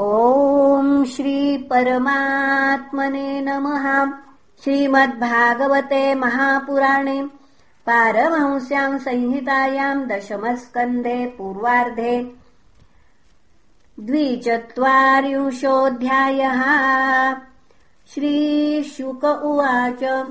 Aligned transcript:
ॐ 0.00 1.04
श्रीपरमात्मने 1.04 3.40
नमः। 3.40 4.12
श्रीमद्भागवते 4.64 6.14
महापुराणे 6.14 7.28
पारमहंस्याम् 7.86 8.98
संहितायाम् 8.98 10.06
दशमस्कन्धे 10.06 11.34
पूर्वार्धे 11.38 12.34
द्विचत्वारिंशोऽध्यायः। 14.00 16.62
श्रीशुक 18.14 19.24
उवाच। 19.24 20.26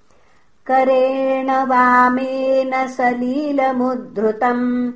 करेण 0.67 1.51
वामेन 1.51 2.89
सलीलमुद्धृतम् 2.89 4.93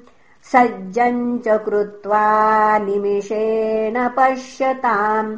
सज्जम् 0.53 1.39
च 1.39 1.49
कृत्वा 1.49 2.79
निमिषेण 2.79 4.09
पश्यताम्। 4.09 5.37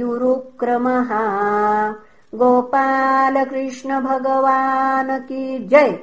गोपालकृष्ण 2.34 4.00
भगवान् 4.00 5.20
की 5.20 5.68
जय। 5.68 6.00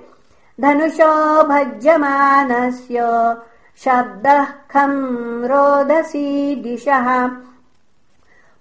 धनुषो 0.62 1.44
भज्यमानस्य 1.44 3.00
शब्दः 3.78 4.44
खम् 4.44 5.46
रोदसी 5.46 6.56
दिशः 6.56 7.28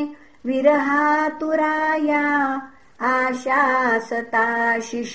विरहातुराया 0.47 2.25
आशासताशिष 3.11 5.15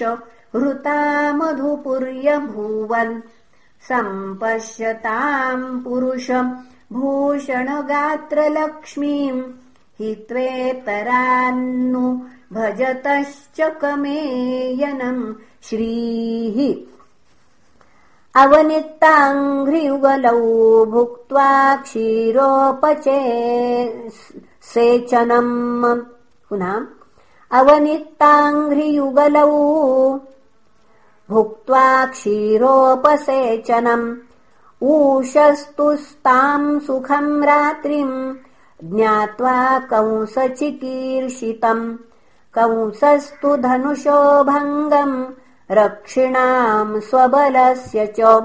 हृता 0.56 0.98
मधुपुर्यभूवन् 1.38 3.22
सम्पश्यताम् 3.90 5.80
पुरुषम् 5.84 6.52
भूषणगात्रलक्ष्मीम् 6.94 9.42
हि 10.00 10.10
त्वेतरान्नु 10.30 12.06
भजतश्च 12.54 13.60
कमेयनम् 13.82 15.24
श्रीः 15.70 16.58
अवनित्ताङ्घ्रियुगलौ 18.36 20.86
भुक्त्वा 20.86 21.76
क्षीरोपचे 21.76 23.20
सेचनम्। 24.62 26.00
पुनः 26.50 26.82
अवनित्ताङ्घ्रियुगलौ 27.52 29.48
भुक्त्वा 31.30 32.06
क्षीरोपसेचनम्। 32.06 34.16
ऊषस्तुस्ताम् 34.82 36.80
सुखम् 36.80 37.44
रात्रिम् 37.44 38.36
ज्ञात्वा 38.84 39.80
कंसचिकीर्षितम्। 39.80 41.98
कंसस्तु 42.58 43.58
धनुषो 43.58 44.44
भङ्गम् 44.44 45.26
रक्षिणाम् 45.80 47.02
स्वबलस्य 47.02 48.14
च। 48.20 48.44